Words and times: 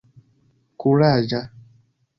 kuraĝa 0.79 1.45